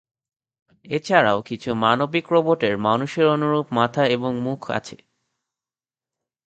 এছাড়াও 0.85 1.39
কিছু 1.41 1.69
মানবিক 1.75 2.25
রোবটের 2.31 2.75
মানুষের 2.79 3.25
অনুরূপ 3.27 3.67
মাথা 3.71 4.03
এবং 4.07 4.31
মুখ 4.41 4.61
আছে। 4.71 4.97